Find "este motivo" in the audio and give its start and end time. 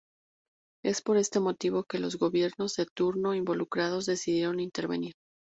1.17-1.83